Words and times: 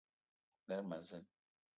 Lerma 0.67 0.95
a 1.01 1.03
zeen. 1.09 1.25